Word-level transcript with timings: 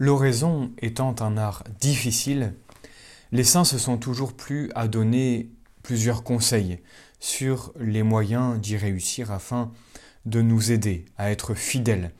L'oraison 0.00 0.70
étant 0.78 1.16
un 1.20 1.36
art 1.36 1.64
difficile, 1.80 2.54
les 3.32 3.42
saints 3.42 3.64
se 3.64 3.78
sont 3.78 3.98
toujours 3.98 4.32
plus 4.32 4.70
à 4.76 4.86
donner 4.86 5.50
plusieurs 5.82 6.22
conseils 6.22 6.78
sur 7.18 7.72
les 7.80 8.04
moyens 8.04 8.60
d'y 8.60 8.76
réussir 8.76 9.32
afin 9.32 9.72
de 10.24 10.40
nous 10.40 10.70
aider 10.70 11.04
à 11.16 11.32
être 11.32 11.54
fidèles 11.54 12.12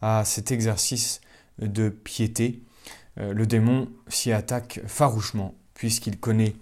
à 0.00 0.24
cet 0.24 0.50
exercice 0.50 1.20
de 1.58 1.90
piété. 1.90 2.62
Euh, 3.18 3.34
le 3.34 3.46
démon 3.46 3.90
s'y 4.08 4.32
attaque 4.32 4.80
farouchement 4.86 5.54
puisqu'il 5.74 6.18
connaît 6.18 6.56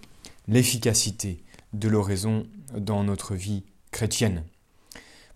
l'efficacité 0.49 1.41
de 1.73 1.87
l'oraison 1.87 2.47
dans 2.75 3.03
notre 3.03 3.33
vie 3.33 3.63
chrétienne. 3.91 4.43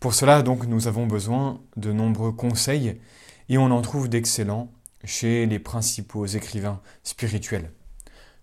Pour 0.02 0.14
cela, 0.14 0.42
donc, 0.42 0.66
nous 0.66 0.88
avons 0.88 1.08
besoin 1.08 1.62
de 1.78 1.94
nombreux 1.94 2.32
conseils 2.32 3.00
et 3.48 3.58
on 3.58 3.72
en 3.72 3.82
trouve 3.82 4.10
d'excellents 4.10 4.70
chez 5.04 5.46
les 5.46 5.60
principaux 5.60 6.26
écrivains 6.26 6.82
spirituels. 7.04 7.72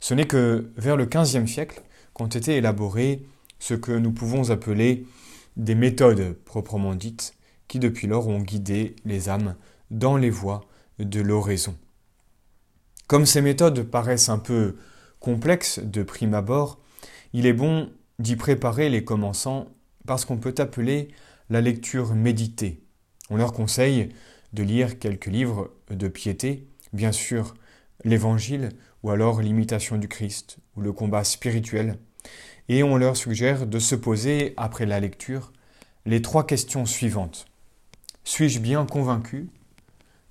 Ce 0.01 0.15
n'est 0.15 0.27
que 0.27 0.71
vers 0.77 0.97
le 0.97 1.07
XVe 1.07 1.47
siècle 1.47 1.83
qu'ont 2.13 2.27
été 2.27 2.57
élaborés 2.57 3.27
ce 3.59 3.75
que 3.75 3.93
nous 3.93 4.13
pouvons 4.13 4.51
appeler 4.51 5.07
des 5.57 5.75
méthodes 5.75 6.35
proprement 6.45 6.95
dites, 6.95 7.35
qui 7.69 7.79
depuis 7.79 8.07
lors 8.07 8.29
ont 8.29 8.41
guidé 8.41 8.97
les 9.05 9.29
âmes 9.29 9.57
dans 9.91 10.17
les 10.17 10.31
voies 10.31 10.65
de 10.99 11.21
l'oraison. 11.21 11.77
Comme 13.07 13.27
ces 13.27 13.41
méthodes 13.41 13.83
paraissent 13.83 14.29
un 14.29 14.39
peu 14.39 14.77
complexes 15.21 15.79
de 15.79 16.03
prime 16.03 16.35
abord, 16.35 16.81
il 17.33 17.47
est 17.47 17.53
bon 17.53 17.91
d'y 18.19 18.37
préparer 18.37 18.89
les 18.89 19.05
commençants 19.05 19.69
parce 20.07 20.25
qu'on 20.25 20.39
peut 20.39 20.55
appeler 20.59 21.09
la 21.51 21.61
lecture 21.61 22.15
méditée. 22.15 22.83
On 23.31 23.37
leur 23.37 23.53
conseille 23.53 24.11
de 24.53 24.63
lire 24.63 24.99
quelques 24.99 25.27
livres 25.27 25.71
de 25.91 26.09
piété, 26.09 26.67
bien 26.93 27.13
sûr 27.13 27.55
l'Évangile 28.05 28.71
ou 29.03 29.11
alors 29.11 29.41
l'imitation 29.41 29.99
du 29.99 30.09
Christ 30.09 30.59
ou 30.77 30.81
le 30.81 30.93
combat 30.93 31.25
spirituel, 31.25 31.99
et 32.69 32.83
on 32.83 32.97
leur 32.97 33.17
suggère 33.17 33.67
de 33.67 33.79
se 33.79 33.95
poser, 33.95 34.55
après 34.57 34.87
la 34.87 35.01
lecture, 35.01 35.53
les 36.05 36.23
trois 36.23 36.47
questions 36.47 36.87
suivantes. 36.87 37.47
Suis-je 38.25 38.59
bien 38.59 38.87
convaincu 38.87 39.49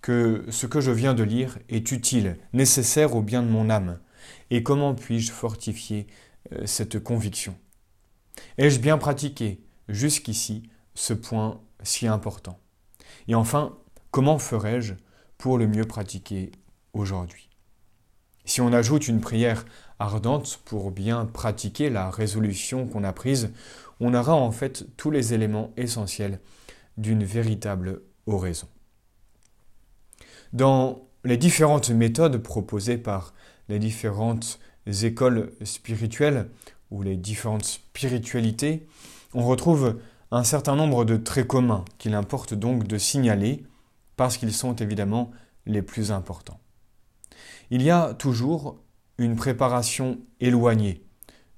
que 0.02 0.46
ce 0.50 0.68
que 0.68 0.82
je 0.82 0.92
viens 0.92 1.14
de 1.14 1.24
lire 1.24 1.58
est 1.70 1.92
utile, 1.92 2.38
nécessaire 2.54 3.16
au 3.16 3.22
bien 3.22 3.42
de 3.42 3.48
mon 3.48 3.70
âme? 3.70 4.00
Et 4.52 4.64
comment 4.64 4.94
puis-je 4.94 5.32
fortifier 5.32 6.08
euh, 6.52 6.66
cette 6.66 7.00
conviction? 7.00 7.56
Ai-je 8.58 8.80
bien 8.80 8.98
pratiqué 8.98 9.62
jusqu'ici 9.88 10.64
ce 10.94 11.14
point 11.14 11.62
si 11.84 12.06
important? 12.06 12.60
Et 13.28 13.36
enfin, 13.36 13.78
comment 14.16 14.40
ferais-je 14.40 14.94
pour 15.38 15.58
le 15.58 15.68
mieux 15.68 15.84
pratiquer 15.84 16.54
aujourd'hui? 16.94 17.50
Si 18.46 18.62
on 18.62 18.72
ajoute 18.72 19.10
une 19.10 19.20
prière 19.20 19.66
ardente 20.00 20.62
pour 20.64 20.90
bien 20.92 21.26
pratiquer 21.26 21.90
la 21.90 22.10
résolution 22.10 22.88
qu'on 22.88 23.04
a 23.04 23.12
prise, 23.12 23.52
on 24.00 24.14
aura 24.14 24.34
en 24.34 24.52
fait 24.54 24.86
tous 24.96 25.12
les 25.12 25.34
éléments 25.34 25.74
essentiels 25.76 26.40
d'une 26.96 27.26
véritable 27.26 28.04
oraison. 28.26 28.70
Dans 30.54 31.10
les 31.26 31.36
différentes 31.36 31.90
méthodes 31.90 32.38
proposées 32.38 32.98
par 32.98 33.34
les 33.68 33.80
différentes 33.80 34.62
écoles 34.88 35.52
spirituelles 35.66 36.50
ou 36.90 37.02
les 37.02 37.18
différentes 37.18 37.66
spiritualités, 37.66 38.88
on 39.34 39.46
retrouve 39.46 40.00
un 40.32 40.46
certain 40.46 40.78
nombre 40.78 41.04
de 41.04 41.18
traits 41.18 41.48
communs 41.48 41.84
qu'il 41.98 42.14
importe 42.14 42.54
donc 42.54 42.88
de 42.88 42.98
signaler 42.98 43.66
parce 44.16 44.38
qu'ils 44.38 44.54
sont 44.54 44.76
évidemment 44.76 45.32
les 45.66 45.82
plus 45.82 46.12
importants. 46.12 46.60
Il 47.70 47.82
y 47.82 47.90
a 47.90 48.14
toujours 48.14 48.80
une 49.18 49.36
préparation 49.36 50.20
éloignée, 50.40 51.04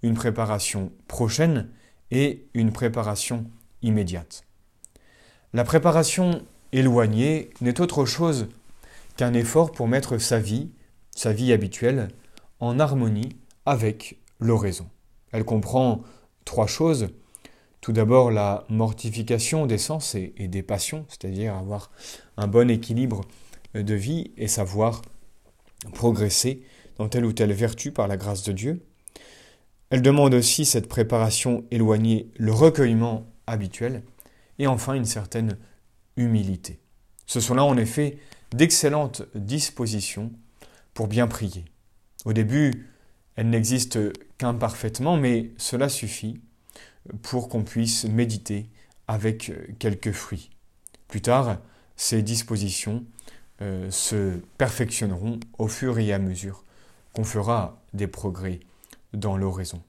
une 0.03 0.13
préparation 0.13 0.91
prochaine 1.07 1.69
et 2.11 2.47
une 2.53 2.71
préparation 2.71 3.45
immédiate. 3.81 4.43
La 5.53 5.63
préparation 5.63 6.45
éloignée 6.71 7.49
n'est 7.61 7.81
autre 7.81 8.05
chose 8.05 8.47
qu'un 9.15 9.33
effort 9.33 9.71
pour 9.71 9.87
mettre 9.87 10.17
sa 10.17 10.39
vie, 10.39 10.71
sa 11.11 11.33
vie 11.33 11.51
habituelle, 11.51 12.09
en 12.59 12.79
harmonie 12.79 13.35
avec 13.65 14.19
l'oraison. 14.39 14.87
Elle 15.31 15.45
comprend 15.45 16.03
trois 16.45 16.67
choses. 16.67 17.09
Tout 17.87 17.93
d'abord 17.93 18.31
la 18.31 18.65
mortification 18.67 19.65
des 19.65 19.77
sens 19.77 20.13
et, 20.13 20.33
des 20.37 20.61
passions, 20.61 21.05
c'est-à-dire 21.07 21.55
avoir 21.55 21.89
un 22.35 22.45
bon 22.45 22.69
équilibre 22.69 23.21
de 23.75 23.93
vie 23.93 24.31
et 24.35 24.49
savoir 24.49 25.01
progresser 25.93 26.63
dans 26.97 27.07
telle 27.07 27.23
ou 27.23 27.31
telle 27.31 27.53
vertu 27.53 27.93
par 27.93 28.09
la 28.09 28.17
grâce 28.17 28.43
de 28.43 28.51
Dieu. 28.51 28.85
Elle 29.89 30.01
demande 30.01 30.33
aussi 30.33 30.65
cette 30.65 30.89
préparation 30.89 31.63
éloignée, 31.71 32.29
le 32.35 32.51
recueillement 32.51 33.25
habituel, 33.47 34.03
et 34.59 34.67
enfin 34.67 34.93
une 34.93 35.05
certaine 35.05 35.57
humilité. 36.17 36.81
Ce 37.25 37.39
sont 37.39 37.55
là 37.55 37.63
en 37.63 37.77
effet 37.77 38.17
d'excellentes 38.51 39.21
dispositions 39.33 40.33
pour 40.93 41.07
bien 41.07 41.27
prier. 41.27 41.63
Au 42.25 42.33
début, 42.33 42.89
elles 43.37 43.49
n'existent 43.49 44.09
qu'imparfaitement, 44.37 45.15
mais 45.15 45.51
cela 45.55 45.87
suffit 45.87 46.41
pour 47.21 47.49
qu'on 47.49 47.63
puisse 47.63 48.05
méditer 48.05 48.69
avec 49.07 49.51
quelques 49.79 50.11
fruits. 50.11 50.49
Plus 51.07 51.21
tard, 51.21 51.57
ces 51.95 52.21
dispositions 52.21 53.05
euh, 53.61 53.89
se 53.89 54.39
perfectionneront 54.57 55.39
au 55.57 55.67
fur 55.67 55.97
et 55.99 56.13
à 56.13 56.19
mesure 56.19 56.63
qu'on 57.13 57.23
fera 57.23 57.81
des 57.93 58.07
progrès 58.07 58.59
dans 59.13 59.37
l'oraison. 59.37 59.81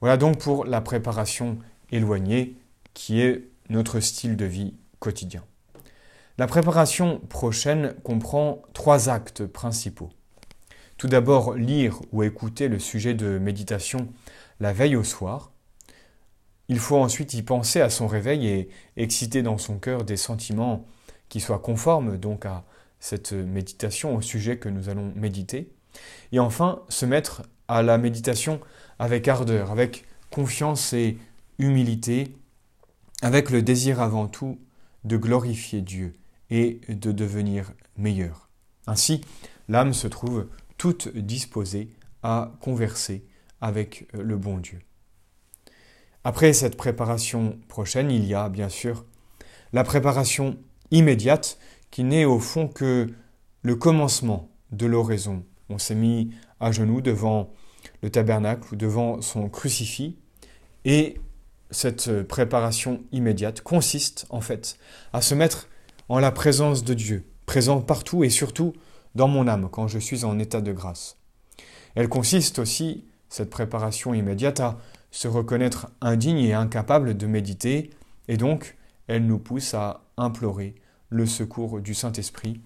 Voilà 0.00 0.16
donc 0.16 0.38
pour 0.38 0.64
la 0.64 0.80
préparation 0.80 1.58
éloignée 1.90 2.56
qui 2.94 3.20
est 3.20 3.48
notre 3.68 4.00
style 4.00 4.36
de 4.36 4.44
vie 4.44 4.74
quotidien. 5.00 5.42
La 6.38 6.46
préparation 6.46 7.18
prochaine 7.18 7.94
comprend 8.04 8.62
trois 8.74 9.08
actes 9.08 9.46
principaux. 9.46 10.10
Tout 10.98 11.08
d'abord, 11.08 11.54
lire 11.54 12.00
ou 12.12 12.22
écouter 12.22 12.68
le 12.68 12.78
sujet 12.78 13.14
de 13.14 13.38
méditation 13.38 14.08
la 14.60 14.72
veille 14.72 14.96
au 14.96 15.04
soir. 15.04 15.52
Il 16.68 16.78
faut 16.78 16.96
ensuite 16.96 17.34
y 17.34 17.42
penser 17.42 17.80
à 17.80 17.90
son 17.90 18.06
réveil 18.06 18.46
et 18.46 18.68
exciter 18.96 19.42
dans 19.42 19.58
son 19.58 19.78
cœur 19.78 20.04
des 20.04 20.16
sentiments 20.16 20.84
qui 21.28 21.40
soient 21.40 21.58
conformes 21.58 22.16
donc 22.16 22.46
à 22.46 22.64
cette 22.98 23.32
méditation, 23.32 24.16
au 24.16 24.20
sujet 24.20 24.58
que 24.58 24.68
nous 24.68 24.88
allons 24.88 25.12
méditer. 25.14 25.70
Et 26.32 26.38
enfin, 26.38 26.82
se 26.88 27.06
mettre 27.06 27.42
à 27.68 27.82
la 27.82 27.98
méditation 27.98 28.60
avec 28.98 29.28
ardeur, 29.28 29.70
avec 29.70 30.04
confiance 30.30 30.92
et 30.92 31.18
humilité, 31.58 32.34
avec 33.22 33.50
le 33.50 33.62
désir 33.62 34.00
avant 34.00 34.26
tout 34.26 34.58
de 35.04 35.16
glorifier 35.16 35.80
Dieu 35.80 36.14
et 36.50 36.80
de 36.88 37.12
devenir 37.12 37.72
meilleur. 37.96 38.48
Ainsi, 38.86 39.20
l'âme 39.68 39.94
se 39.94 40.08
trouve 40.08 40.46
toute 40.78 41.08
disposée 41.16 41.90
à 42.22 42.52
converser 42.60 43.24
avec 43.60 44.06
le 44.12 44.36
bon 44.36 44.58
Dieu. 44.58 44.80
Après 46.28 46.52
cette 46.52 46.76
préparation 46.76 47.56
prochaine, 47.68 48.10
il 48.10 48.24
y 48.24 48.34
a 48.34 48.48
bien 48.48 48.68
sûr 48.68 49.04
la 49.72 49.84
préparation 49.84 50.56
immédiate 50.90 51.56
qui 51.92 52.02
n'est 52.02 52.24
au 52.24 52.40
fond 52.40 52.66
que 52.66 53.06
le 53.62 53.76
commencement 53.76 54.48
de 54.72 54.86
l'oraison 54.86 55.44
on 55.68 55.78
s'est 55.78 55.94
mis 55.94 56.30
à 56.58 56.72
genoux 56.72 57.00
devant 57.00 57.50
le 58.02 58.10
tabernacle 58.10 58.74
ou 58.74 58.76
devant 58.76 59.22
son 59.22 59.48
crucifix. 59.48 60.16
Et 60.84 61.20
cette 61.70 62.24
préparation 62.24 63.04
immédiate 63.12 63.60
consiste 63.60 64.26
en 64.28 64.40
fait 64.40 64.78
à 65.12 65.22
se 65.22 65.36
mettre 65.36 65.68
en 66.08 66.18
la 66.18 66.32
présence 66.32 66.82
de 66.82 66.94
Dieu, 66.94 67.24
présent 67.46 67.80
partout 67.80 68.24
et 68.24 68.30
surtout 68.30 68.72
dans 69.14 69.28
mon 69.28 69.46
âme 69.46 69.68
quand 69.70 69.86
je 69.86 70.00
suis 70.00 70.24
en 70.24 70.40
état 70.40 70.60
de 70.60 70.72
grâce. 70.72 71.18
Elle 71.94 72.08
consiste 72.08 72.58
aussi, 72.58 73.04
cette 73.28 73.50
préparation 73.50 74.12
immédiate, 74.12 74.58
à 74.58 74.78
se 75.16 75.28
reconnaître 75.28 75.88
indigne 76.02 76.40
et 76.40 76.52
incapable 76.52 77.16
de 77.16 77.26
méditer, 77.26 77.88
et 78.28 78.36
donc 78.36 78.76
elle 79.06 79.24
nous 79.24 79.38
pousse 79.38 79.72
à 79.72 80.02
implorer 80.18 80.74
le 81.08 81.24
secours 81.24 81.80
du 81.80 81.94
Saint-Esprit, 81.94 82.60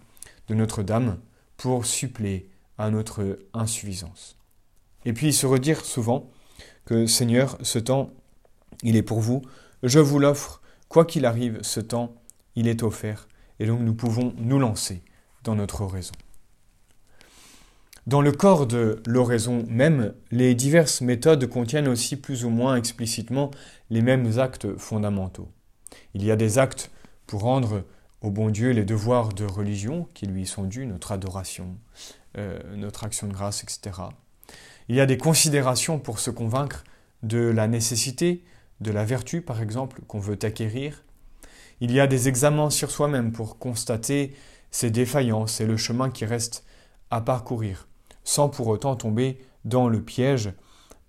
de 0.48 0.56
Notre-Dame, 0.56 1.20
pour 1.56 1.86
suppléer 1.86 2.50
à 2.76 2.90
notre 2.90 3.38
insuffisance. 3.54 4.36
Et 5.04 5.12
puis 5.12 5.32
se 5.32 5.46
redire 5.46 5.84
souvent 5.84 6.28
que 6.86 7.06
Seigneur, 7.06 7.56
ce 7.62 7.78
temps, 7.78 8.10
il 8.82 8.96
est 8.96 9.04
pour 9.04 9.20
vous, 9.20 9.42
je 9.84 10.00
vous 10.00 10.18
l'offre, 10.18 10.60
quoi 10.88 11.04
qu'il 11.04 11.26
arrive, 11.26 11.60
ce 11.62 11.78
temps, 11.78 12.16
il 12.56 12.66
est 12.66 12.82
offert, 12.82 13.28
et 13.60 13.66
donc 13.66 13.78
nous 13.78 13.94
pouvons 13.94 14.34
nous 14.38 14.58
lancer 14.58 15.04
dans 15.44 15.54
notre 15.54 15.82
oraison. 15.82 16.14
Dans 18.10 18.22
le 18.22 18.32
corps 18.32 18.66
de 18.66 19.00
l'oraison 19.06 19.64
même, 19.68 20.14
les 20.32 20.56
diverses 20.56 21.00
méthodes 21.00 21.46
contiennent 21.46 21.86
aussi 21.86 22.16
plus 22.16 22.44
ou 22.44 22.50
moins 22.50 22.74
explicitement 22.74 23.52
les 23.88 24.02
mêmes 24.02 24.40
actes 24.40 24.76
fondamentaux. 24.78 25.48
Il 26.14 26.24
y 26.24 26.32
a 26.32 26.34
des 26.34 26.58
actes 26.58 26.90
pour 27.28 27.42
rendre 27.42 27.84
au 28.20 28.32
bon 28.32 28.50
Dieu 28.50 28.72
les 28.72 28.84
devoirs 28.84 29.28
de 29.28 29.44
religion 29.44 30.08
qui 30.12 30.26
lui 30.26 30.44
sont 30.44 30.64
dus, 30.64 30.86
notre 30.86 31.12
adoration, 31.12 31.76
euh, 32.36 32.58
notre 32.74 33.04
action 33.04 33.28
de 33.28 33.32
grâce, 33.32 33.62
etc. 33.62 34.00
Il 34.88 34.96
y 34.96 35.00
a 35.00 35.06
des 35.06 35.16
considérations 35.16 36.00
pour 36.00 36.18
se 36.18 36.32
convaincre 36.32 36.82
de 37.22 37.38
la 37.38 37.68
nécessité, 37.68 38.42
de 38.80 38.90
la 38.90 39.04
vertu 39.04 39.40
par 39.40 39.62
exemple, 39.62 40.00
qu'on 40.08 40.18
veut 40.18 40.38
acquérir. 40.42 41.04
Il 41.80 41.92
y 41.92 42.00
a 42.00 42.08
des 42.08 42.26
examens 42.26 42.70
sur 42.70 42.90
soi-même 42.90 43.30
pour 43.30 43.60
constater 43.60 44.34
ses 44.72 44.90
défaillances 44.90 45.60
et 45.60 45.66
le 45.66 45.76
chemin 45.76 46.10
qui 46.10 46.24
reste 46.24 46.64
à 47.12 47.20
parcourir, 47.20 47.86
sans 48.24 48.48
pour 48.48 48.68
autant 48.68 48.96
tomber 48.96 49.38
dans 49.64 49.88
le 49.88 50.02
piège. 50.02 50.52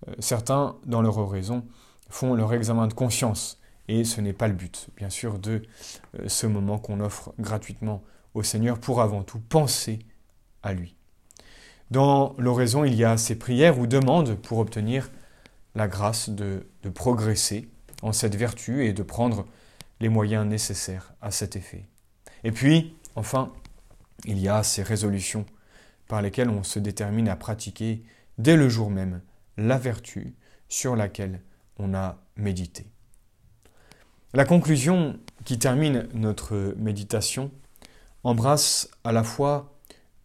Euh, 0.08 0.14
certains, 0.18 0.76
dans 0.86 1.02
leur 1.02 1.18
oraison, 1.18 1.64
font 2.08 2.34
leur 2.34 2.52
examen 2.52 2.86
de 2.86 2.94
conscience, 2.94 3.60
et 3.88 4.04
ce 4.04 4.20
n'est 4.20 4.32
pas 4.32 4.48
le 4.48 4.54
but, 4.54 4.88
bien 4.96 5.10
sûr, 5.10 5.38
de 5.38 5.62
euh, 6.18 6.28
ce 6.28 6.46
moment 6.46 6.78
qu'on 6.78 7.00
offre 7.00 7.32
gratuitement 7.38 8.02
au 8.34 8.42
Seigneur 8.42 8.78
pour 8.78 9.00
avant 9.00 9.22
tout 9.22 9.40
penser 9.40 10.00
à 10.62 10.72
lui. 10.72 10.96
Dans 11.90 12.34
l'oraison, 12.38 12.84
il 12.84 12.94
y 12.94 13.04
a 13.04 13.16
ces 13.16 13.38
prières 13.38 13.78
ou 13.78 13.86
demandes 13.86 14.36
pour 14.36 14.58
obtenir 14.58 15.10
la 15.74 15.88
grâce 15.88 16.30
de, 16.30 16.66
de 16.82 16.88
progresser 16.88 17.68
en 18.02 18.12
cette 18.12 18.34
vertu 18.34 18.84
et 18.86 18.92
de 18.92 19.02
prendre 19.02 19.46
les 20.00 20.08
moyens 20.08 20.46
nécessaires 20.46 21.14
à 21.20 21.30
cet 21.30 21.56
effet. 21.56 21.88
Et 22.44 22.50
puis, 22.50 22.96
enfin, 23.14 23.52
il 24.24 24.38
y 24.38 24.48
a 24.48 24.62
ces 24.62 24.82
résolutions 24.82 25.46
par 26.12 26.20
lesquelles 26.20 26.50
on 26.50 26.62
se 26.62 26.78
détermine 26.78 27.26
à 27.30 27.36
pratiquer 27.36 28.02
dès 28.36 28.58
le 28.58 28.68
jour 28.68 28.90
même 28.90 29.22
la 29.56 29.78
vertu 29.78 30.34
sur 30.68 30.94
laquelle 30.94 31.40
on 31.78 31.94
a 31.94 32.22
médité. 32.36 32.84
La 34.34 34.44
conclusion 34.44 35.18
qui 35.46 35.58
termine 35.58 36.06
notre 36.12 36.74
méditation 36.76 37.50
embrasse 38.24 38.90
à 39.04 39.12
la 39.12 39.24
fois 39.24 39.72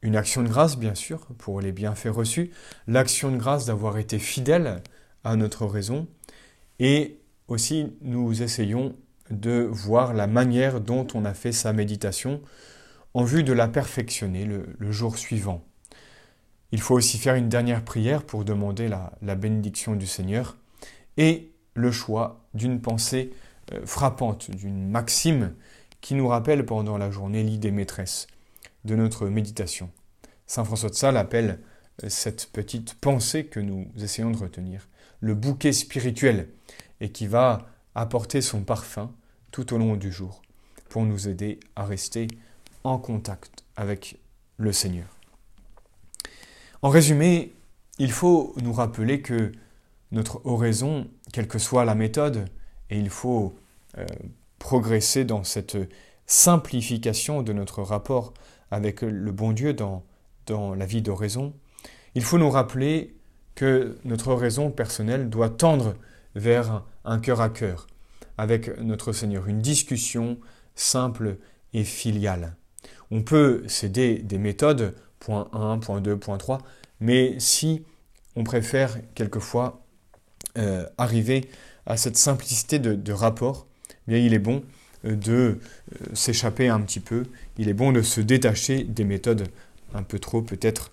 une 0.01 0.17
action 0.17 0.43
de 0.43 0.49
grâce, 0.49 0.77
bien 0.77 0.93
sûr, 0.93 1.21
pour 1.37 1.61
les 1.61 1.71
bienfaits 1.71 2.09
reçus, 2.09 2.51
l'action 2.87 3.31
de 3.31 3.37
grâce 3.37 3.65
d'avoir 3.65 3.97
été 3.97 4.19
fidèle 4.19 4.83
à 5.23 5.37
notre 5.37 5.65
raison, 5.65 6.09
et 6.79 7.21
aussi 7.47 7.93
nous 8.01 8.43
essayons 8.43 8.93
de 9.29 9.65
voir 9.71 10.13
la 10.13 10.27
manière 10.27 10.81
dont 10.81 11.07
on 11.13 11.23
a 11.23 11.33
fait 11.33 11.53
sa 11.53 11.71
méditation 11.71 12.41
en 13.13 13.23
vue 13.23 13.43
de 13.43 13.53
la 13.53 13.69
perfectionner 13.69 14.43
le, 14.43 14.91
jour 14.91 15.17
suivant. 15.17 15.66
Il 16.71 16.81
faut 16.81 16.95
aussi 16.95 17.17
faire 17.17 17.35
une 17.35 17.49
dernière 17.49 17.83
prière 17.83 18.23
pour 18.23 18.43
demander 18.43 18.89
la, 18.89 19.35
bénédiction 19.35 19.95
du 19.95 20.05
Seigneur 20.05 20.57
et 21.15 21.51
le 21.73 21.91
choix 21.91 22.45
d'une 22.53 22.81
pensée 22.81 23.31
euh, 23.71 23.85
frappante, 23.85 24.51
d'une 24.51 24.89
maxime 24.89 25.53
qui 26.01 26.13
nous 26.15 26.27
rappelle 26.27 26.65
pendant 26.65 26.97
la 26.97 27.09
journée 27.09 27.43
l'idée 27.43 27.71
maîtresse 27.71 28.27
de 28.83 28.95
notre 28.95 29.27
méditation. 29.27 29.89
Saint 30.45 30.63
François 30.63 30.89
de 30.89 30.95
Sales 30.95 31.17
appelle 31.17 31.59
euh, 32.03 32.09
cette 32.09 32.51
petite 32.51 32.95
pensée 32.95 33.45
que 33.45 33.59
nous 33.59 33.87
essayons 33.97 34.31
de 34.31 34.37
retenir 34.37 34.87
le 35.21 35.35
bouquet 35.35 35.73
spirituel 35.73 36.49
et 36.99 37.11
qui 37.11 37.27
va 37.27 37.67
apporter 37.95 38.41
son 38.41 38.63
parfum 38.63 39.11
tout 39.51 39.73
au 39.73 39.77
long 39.77 39.95
du 39.95 40.11
jour 40.11 40.41
pour 40.89 41.03
nous 41.03 41.27
aider 41.27 41.59
à 41.75 41.85
rester 41.85 42.27
en 42.83 42.97
contact 42.97 43.63
avec 43.75 44.17
le 44.57 44.71
Seigneur. 44.71 45.16
En 46.87 46.89
résumé, 46.89 47.53
il 47.99 48.13
faut 48.13 48.55
nous 48.63 48.71
rappeler 48.71 49.21
que 49.21 49.51
notre 50.13 50.39
oraison, 50.45 51.09
quelle 51.33 51.49
que 51.49 51.59
soit 51.59 51.83
la 51.83 51.95
méthode, 51.95 52.47
et 52.89 52.97
il 52.97 53.09
faut 53.09 53.55
euh, 53.97 54.05
progresser 54.57 55.25
dans 55.25 55.43
cette 55.43 55.77
simplification 56.27 57.41
de 57.41 57.51
notre 57.51 57.81
rapport 57.81 58.33
avec 58.71 59.01
le 59.01 59.33
bon 59.33 59.51
Dieu 59.51 59.73
dans, 59.73 60.05
dans 60.45 60.73
la 60.75 60.85
vie 60.85 61.01
d'oraison, 61.01 61.53
il 62.15 62.23
faut 62.23 62.37
nous 62.37 62.49
rappeler 62.49 63.17
que 63.55 63.97
notre 64.05 64.29
oraison 64.29 64.71
personnelle 64.71 65.29
doit 65.29 65.49
tendre 65.49 65.93
vers 66.35 66.85
un 67.03 67.19
cœur 67.19 67.41
à 67.41 67.49
cœur 67.49 67.87
avec 68.37 68.79
notre 68.79 69.11
Seigneur, 69.11 69.47
une 69.47 69.59
discussion 69.59 70.37
simple 70.73 71.35
et 71.73 71.83
filiale. 71.83 72.55
On 73.11 73.23
peut 73.23 73.65
céder 73.67 74.19
des 74.19 74.37
méthodes, 74.37 74.95
point 75.19 75.49
1, 75.53 75.79
point 75.79 76.01
2, 76.01 76.17
point 76.17 76.37
3, 76.37 76.59
mais 76.99 77.35
si 77.39 77.83
on 78.35 78.43
préfère 78.43 78.97
quelquefois 79.15 79.81
euh, 80.57 80.85
arriver 80.97 81.49
à 81.85 81.97
cette 81.97 82.17
simplicité 82.17 82.79
de, 82.79 83.11
rapport, 83.11 83.67
eh 83.89 84.11
bien 84.11 84.19
il 84.19 84.33
est 84.33 84.39
bon 84.39 84.63
euh, 85.05 85.15
de 85.15 85.31
euh, 85.31 85.59
s'échapper 86.13 86.67
un 86.67 86.81
petit 86.81 86.99
peu, 86.99 87.25
il 87.57 87.69
est 87.69 87.73
bon 87.73 87.91
de 87.91 88.01
se 88.01 88.21
détacher 88.21 88.83
des 88.83 89.03
méthodes 89.03 89.47
un 89.93 90.03
peu 90.03 90.19
trop 90.19 90.41
peut-être 90.41 90.91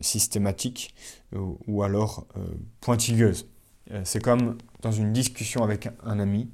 systématiques 0.00 0.94
ou, 1.32 1.82
alors 1.82 2.26
pointilleuses. 2.80 3.46
C'est 4.04 4.22
comme 4.22 4.56
dans 4.80 4.90
une 4.90 5.12
discussion 5.12 5.62
avec 5.62 5.88
un 6.02 6.18
ami, 6.18 6.48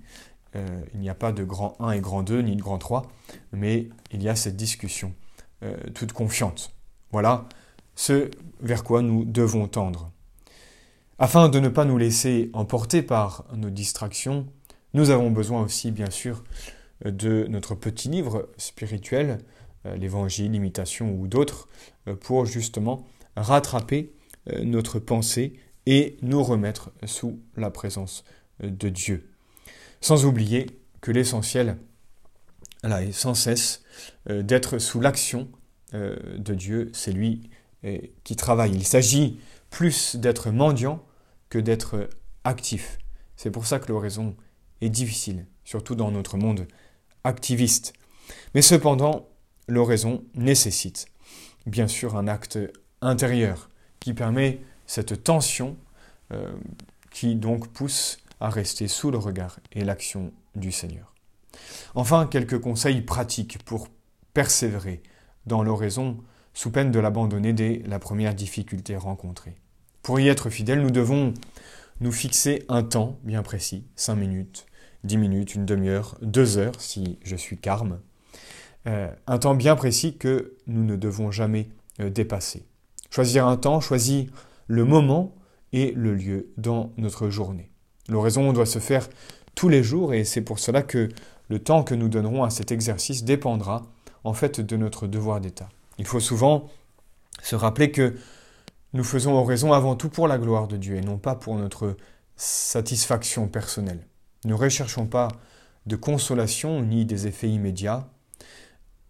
il 0.54 1.00
n'y 1.00 1.08
a 1.08 1.14
pas 1.14 1.30
de 1.30 1.44
grand 1.44 1.76
1 1.80 1.92
et 1.92 2.00
grand 2.00 2.24
2, 2.24 2.42
ni 2.42 2.56
de 2.56 2.60
grand 2.60 2.78
3, 2.78 3.10
mais 3.52 3.88
il 4.10 4.22
y 4.22 4.28
a 4.28 4.34
cette 4.34 4.56
discussion 4.56 5.14
toute 5.94 6.12
confiante. 6.12 6.74
Voilà 7.12 7.46
ce 7.94 8.30
vers 8.60 8.84
quoi 8.84 9.02
nous 9.02 9.24
devons 9.24 9.68
tendre. 9.68 10.10
Afin 11.18 11.48
de 11.48 11.60
ne 11.60 11.68
pas 11.68 11.84
nous 11.84 11.98
laisser 11.98 12.50
emporter 12.52 13.02
par 13.02 13.44
nos 13.54 13.70
distractions, 13.70 14.46
nous 14.94 15.10
avons 15.10 15.30
besoin 15.30 15.62
aussi, 15.62 15.90
bien 15.90 16.10
sûr, 16.10 16.42
de 17.04 17.46
notre 17.48 17.74
petit 17.74 18.08
livre 18.08 18.48
spirituel, 18.56 19.38
euh, 19.86 19.96
l'Évangile, 19.96 20.52
l'imitation 20.52 21.12
ou 21.12 21.26
d'autres, 21.26 21.68
euh, 22.08 22.14
pour 22.14 22.46
justement 22.46 23.06
rattraper 23.36 24.12
euh, 24.50 24.64
notre 24.64 24.98
pensée 24.98 25.54
et 25.86 26.16
nous 26.22 26.42
remettre 26.42 26.90
sous 27.06 27.40
la 27.56 27.70
présence 27.70 28.24
de 28.62 28.88
Dieu. 28.88 29.30
Sans 30.00 30.24
oublier 30.24 30.66
que 31.00 31.10
l'essentiel 31.10 31.78
est 32.84 33.12
sans 33.12 33.34
cesse 33.34 33.81
d'être 34.26 34.78
sous 34.78 35.00
l'action 35.00 35.48
de 35.92 36.54
Dieu, 36.54 36.90
c'est 36.92 37.12
lui 37.12 37.50
qui 38.24 38.36
travaille. 38.36 38.72
Il 38.72 38.86
s'agit 38.86 39.38
plus 39.70 40.16
d'être 40.16 40.50
mendiant 40.50 41.04
que 41.48 41.58
d'être 41.58 42.08
actif. 42.44 42.98
C'est 43.36 43.50
pour 43.50 43.66
ça 43.66 43.78
que 43.78 43.88
l'oraison 43.88 44.36
est 44.80 44.88
difficile, 44.88 45.46
surtout 45.64 45.94
dans 45.94 46.10
notre 46.10 46.36
monde 46.36 46.66
activiste. 47.24 47.92
Mais 48.54 48.62
cependant, 48.62 49.28
l'oraison 49.68 50.24
nécessite 50.34 51.06
bien 51.66 51.88
sûr 51.88 52.16
un 52.16 52.28
acte 52.28 52.58
intérieur 53.00 53.68
qui 54.00 54.14
permet 54.14 54.60
cette 54.86 55.22
tension 55.24 55.76
euh, 56.32 56.52
qui 57.10 57.34
donc 57.36 57.68
pousse 57.68 58.18
à 58.40 58.48
rester 58.48 58.88
sous 58.88 59.10
le 59.10 59.18
regard 59.18 59.60
et 59.72 59.84
l'action 59.84 60.32
du 60.56 60.72
Seigneur. 60.72 61.11
Enfin, 61.94 62.26
quelques 62.26 62.60
conseils 62.60 63.02
pratiques 63.02 63.58
pour 63.64 63.88
persévérer 64.34 65.02
dans 65.46 65.62
l'oraison 65.62 66.18
sous 66.54 66.70
peine 66.70 66.90
de 66.90 67.00
l'abandonner 67.00 67.52
dès 67.52 67.82
la 67.86 67.98
première 67.98 68.34
difficulté 68.34 68.96
rencontrée. 68.96 69.54
Pour 70.02 70.20
y 70.20 70.28
être 70.28 70.50
fidèle, 70.50 70.82
nous 70.82 70.90
devons 70.90 71.34
nous 72.00 72.12
fixer 72.12 72.64
un 72.68 72.82
temps 72.82 73.18
bien 73.22 73.42
précis, 73.42 73.86
5 73.96 74.16
minutes, 74.16 74.66
10 75.04 75.16
minutes, 75.16 75.54
une 75.54 75.66
demi-heure, 75.66 76.16
deux 76.22 76.58
heures 76.58 76.80
si 76.80 77.18
je 77.22 77.36
suis 77.36 77.58
carme. 77.58 78.00
Euh, 78.86 79.10
un 79.26 79.38
temps 79.38 79.54
bien 79.54 79.76
précis 79.76 80.16
que 80.16 80.56
nous 80.66 80.84
ne 80.84 80.96
devons 80.96 81.30
jamais 81.30 81.68
euh, 82.00 82.10
dépasser. 82.10 82.66
Choisir 83.10 83.46
un 83.46 83.56
temps, 83.56 83.80
choisir 83.80 84.26
le 84.66 84.84
moment 84.84 85.34
et 85.72 85.92
le 85.92 86.14
lieu 86.14 86.52
dans 86.56 86.92
notre 86.96 87.28
journée. 87.28 87.70
L'oraison 88.08 88.52
doit 88.52 88.66
se 88.66 88.80
faire 88.80 89.08
tous 89.54 89.68
les 89.68 89.82
jours 89.82 90.14
et 90.14 90.24
c'est 90.24 90.40
pour 90.40 90.58
cela 90.58 90.82
que 90.82 91.08
le 91.48 91.58
temps 91.58 91.82
que 91.82 91.94
nous 91.94 92.08
donnerons 92.08 92.44
à 92.44 92.50
cet 92.50 92.72
exercice 92.72 93.24
dépendra 93.24 93.82
en 94.24 94.32
fait 94.32 94.60
de 94.60 94.76
notre 94.76 95.06
devoir 95.06 95.40
d'État. 95.40 95.68
Il 95.98 96.06
faut 96.06 96.20
souvent 96.20 96.68
se 97.42 97.54
rappeler 97.56 97.90
que 97.90 98.16
nous 98.92 99.04
faisons 99.04 99.34
oraison 99.34 99.72
avant 99.72 99.96
tout 99.96 100.08
pour 100.08 100.28
la 100.28 100.38
gloire 100.38 100.68
de 100.68 100.76
Dieu 100.76 100.96
et 100.96 101.00
non 101.00 101.18
pas 101.18 101.34
pour 101.34 101.56
notre 101.56 101.96
satisfaction 102.36 103.48
personnelle. 103.48 104.06
Ne 104.44 104.54
recherchons 104.54 105.06
pas 105.06 105.28
de 105.86 105.96
consolation 105.96 106.82
ni 106.82 107.04
des 107.04 107.26
effets 107.26 107.48
immédiats. 107.48 108.08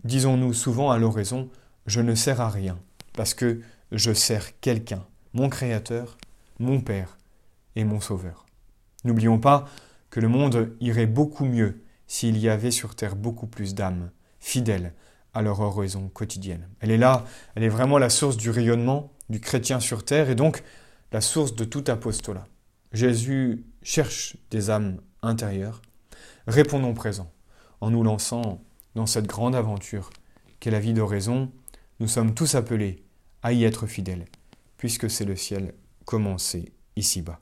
Disons-nous 0.05 0.55
souvent 0.55 0.91
à 0.91 0.99
l'oraison, 0.99 1.49
je 1.87 2.01
ne 2.01 2.15
sers 2.15 2.41
à 2.41 2.49
rien, 2.49 2.79
parce 3.15 3.35
que 3.35 3.61
je 3.91 4.13
sers 4.13 4.59
quelqu'un, 4.61 5.05
mon 5.35 5.49
Créateur, 5.49 6.17
mon 6.59 6.81
Père 6.81 7.19
et 7.77 7.85
mon 7.85 8.01
Sauveur. 8.01 8.47
N'oublions 9.05 9.39
pas 9.39 9.67
que 10.13 10.21
le 10.21 10.29
monde 10.29 10.77
irait 10.81 11.07
beaucoup 11.07 11.47
mieux 11.47 11.83
s'il 12.07 12.37
y 12.37 12.51
avait 12.51 12.71
sur 12.71 12.95
terre 12.95 13.17
beaucoup 13.17 13.47
plus 13.47 13.75
d'âmes 13.75 14.11
fidèles 14.41 14.93
à 15.33 15.41
leur 15.41 15.61
oraison 15.61 16.11
quotidienne. 16.11 16.69
Elle 16.81 16.91
est 16.91 16.99
là, 16.99 17.25
elle 17.55 17.65
est 17.65 17.71
vraiment 17.71 17.97
la 17.97 18.11
source 18.11 18.37
du 18.37 18.51
rayonnement 18.51 19.11
du 19.31 19.41
chrétien 19.41 19.81
sur 19.81 20.05
terre 20.05 20.29
et 20.29 20.35
donc 20.35 20.63
la 21.13 21.23
source 21.23 21.57
de 21.57 21.65
tout 21.65 21.85
apostolat. 21.87 22.47
Jésus 22.93 23.65
cherche 23.83 24.37
des 24.51 24.69
âmes 24.69 24.99
intérieures. 25.23 25.81
Répondons 26.47 26.93
présent 26.93 27.33
en 27.81 27.91
nous 27.91 28.03
lançant 28.03 28.63
dans 28.95 29.07
cette 29.07 29.27
grande 29.27 29.55
aventure 29.55 30.11
qu'est 30.61 30.71
la 30.71 30.81
vie 30.81 30.93
d'oraison, 30.93 31.51
nous 32.01 32.09
sommes 32.09 32.35
tous 32.35 32.55
appelés 32.55 33.03
à 33.43 33.55
y 33.55 33.65
être 33.65 33.87
fidèles, 33.87 34.27
puisque 34.77 35.09
c'est 35.09 35.25
le 35.25 35.37
ciel 35.37 35.73
commencé 36.05 36.71
ici-bas. 36.97 37.42